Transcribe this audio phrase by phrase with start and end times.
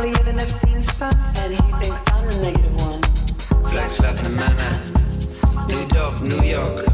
[0.00, 0.14] Surely
[0.50, 1.14] seen the sun.
[1.40, 3.00] And he thinks I'm the negative one.
[3.70, 4.80] Black in the manner.
[5.68, 6.89] New York, New York.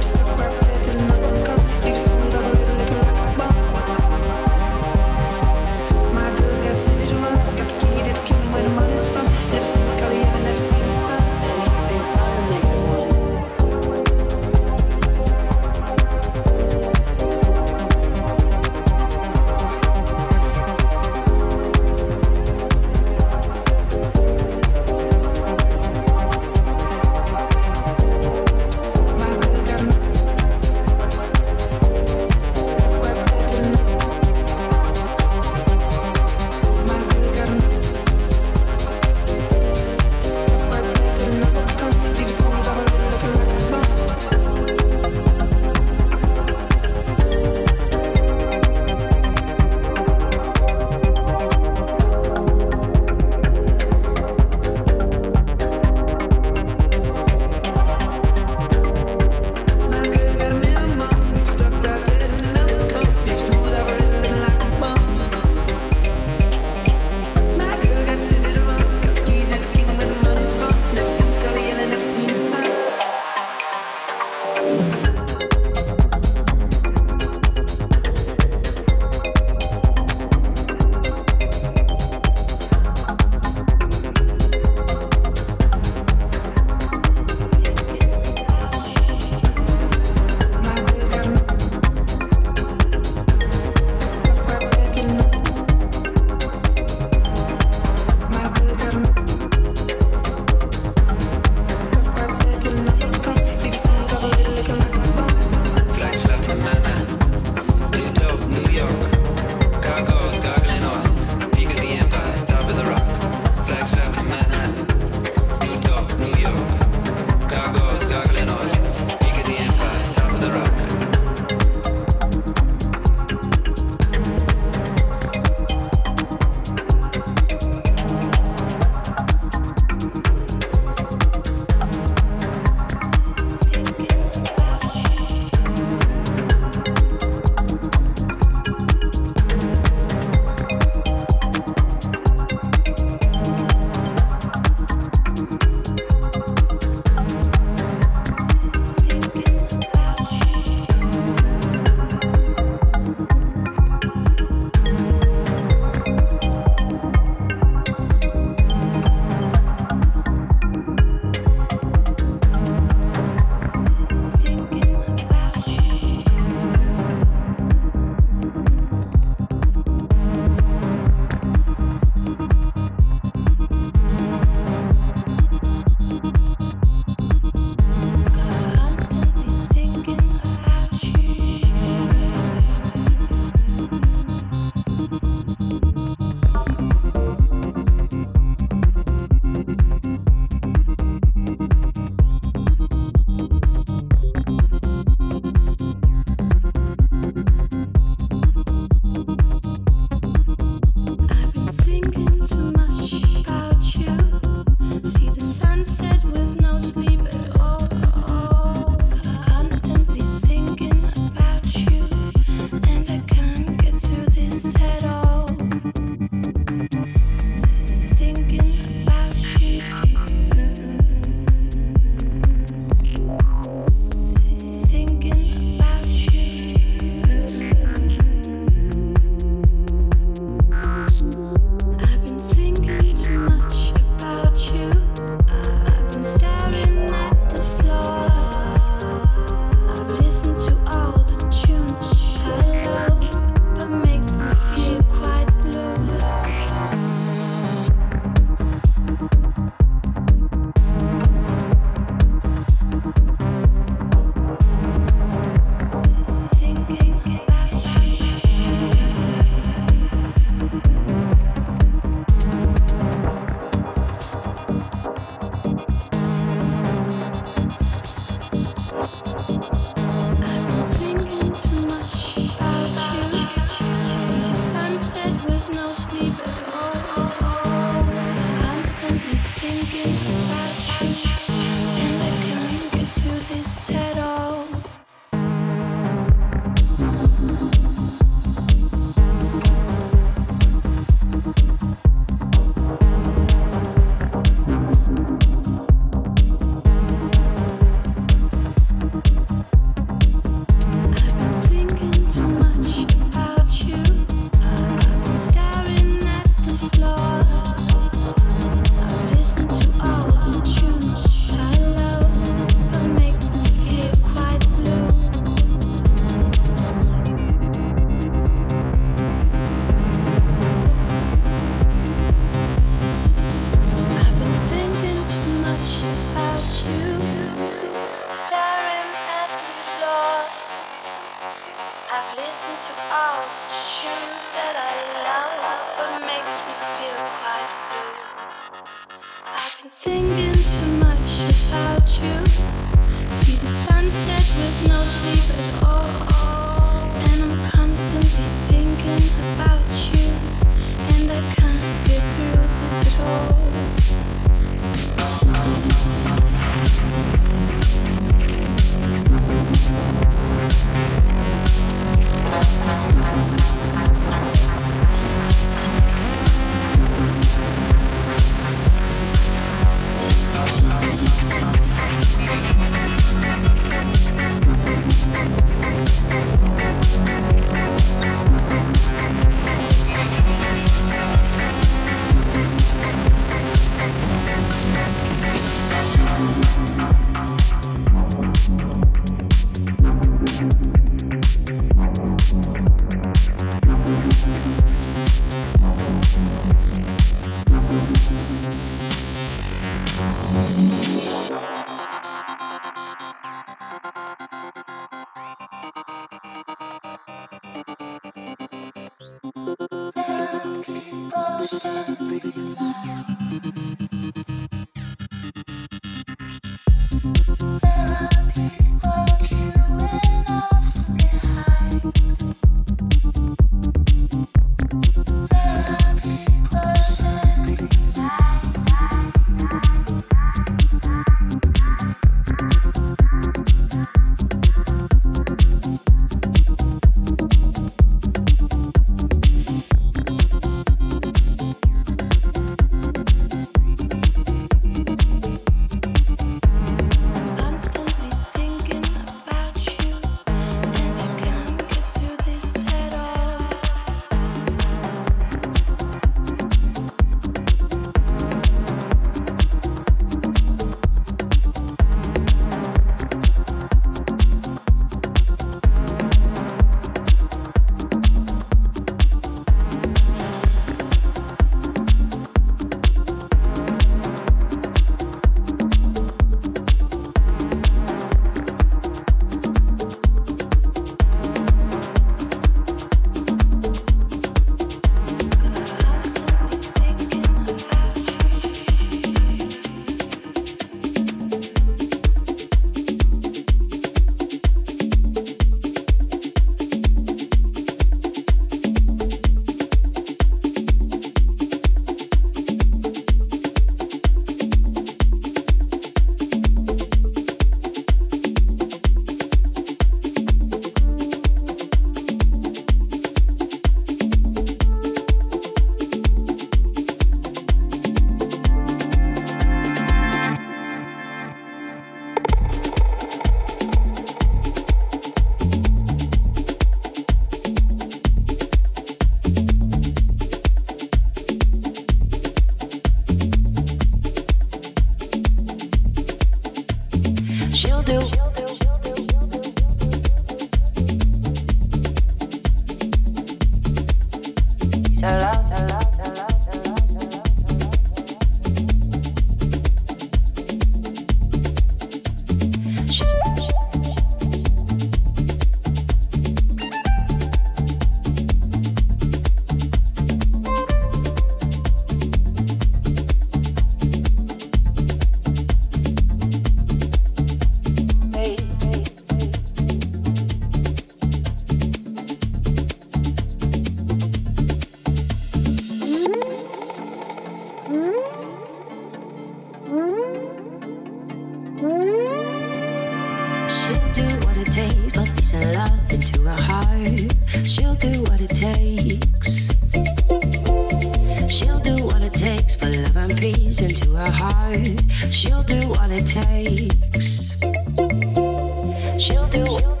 [599.21, 600.00] She'll do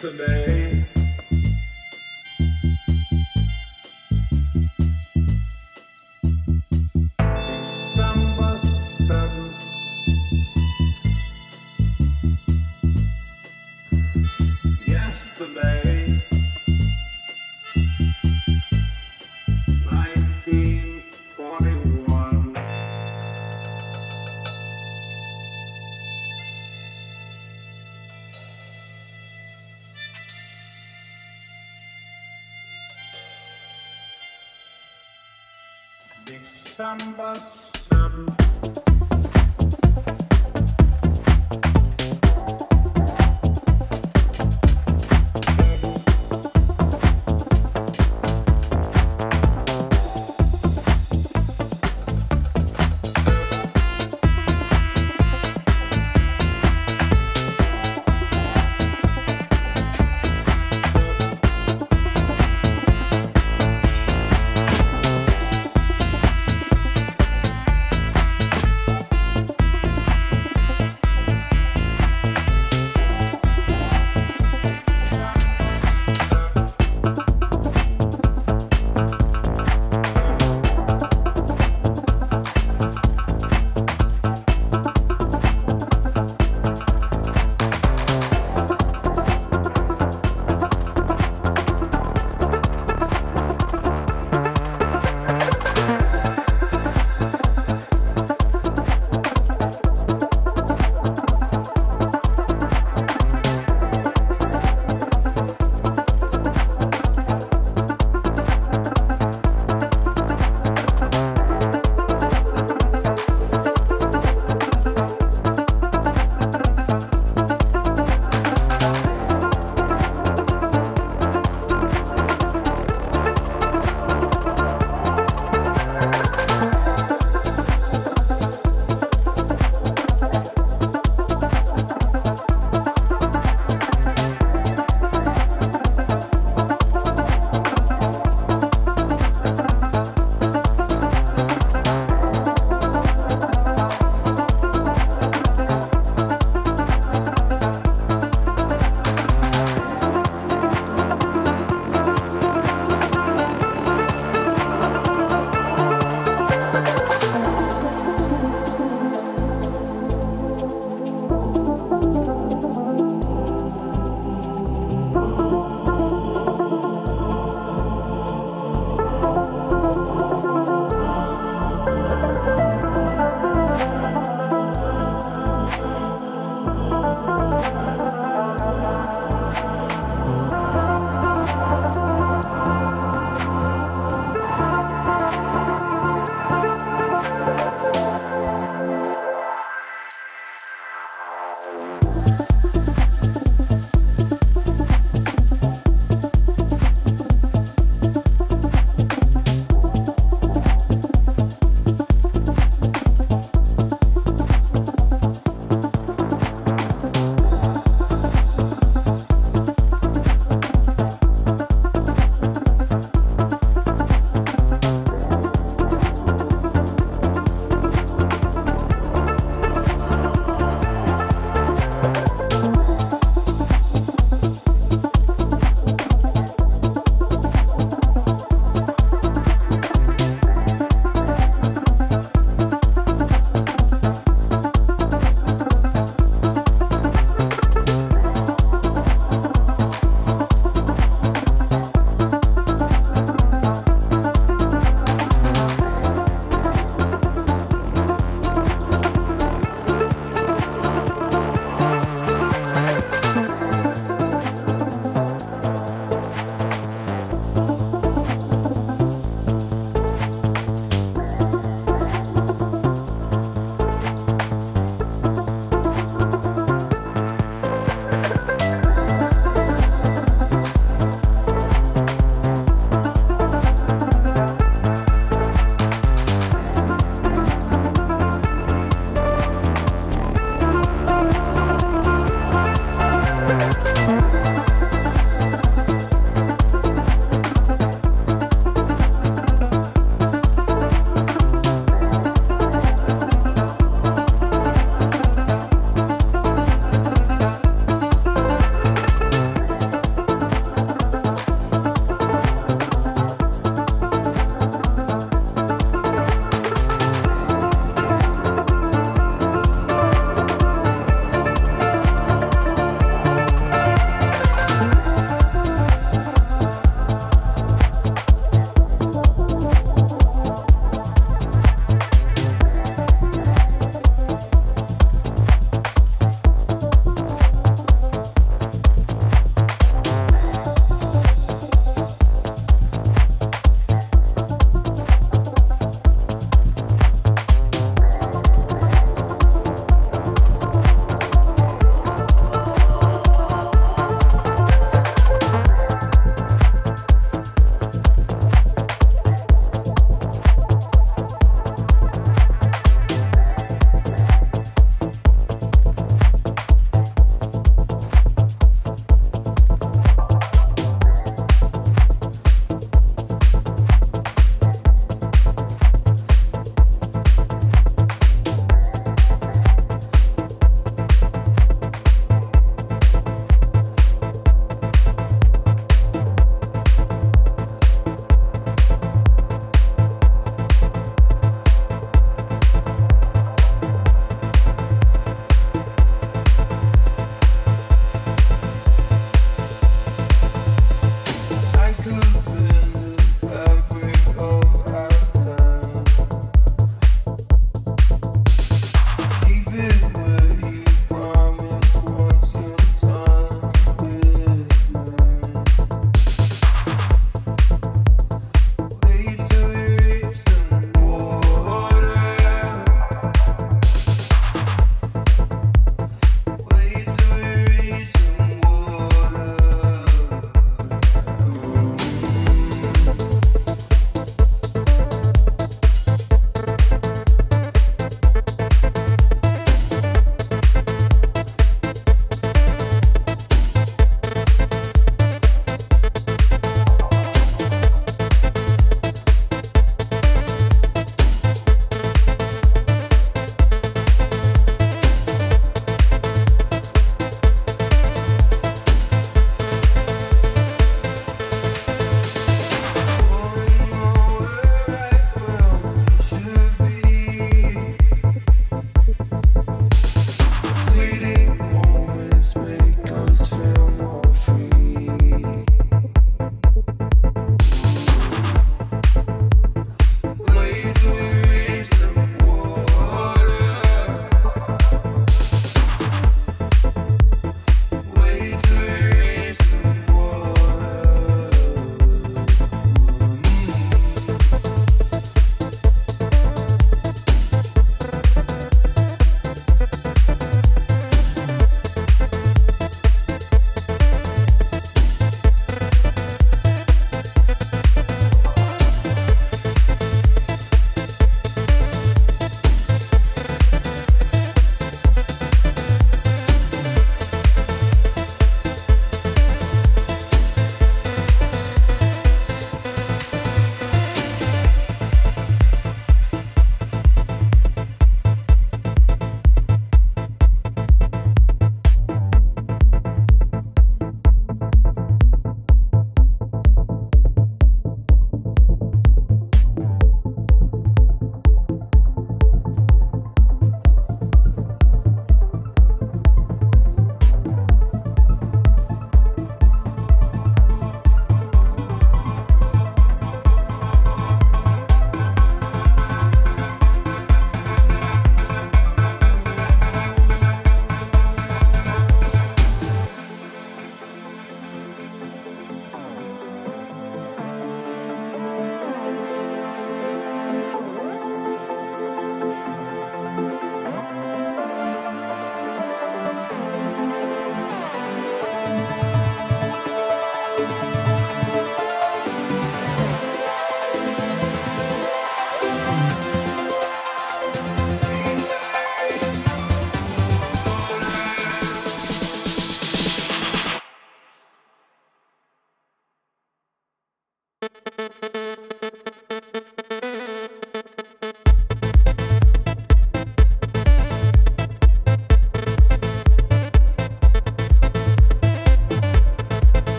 [0.00, 0.59] today.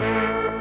[0.00, 0.53] Música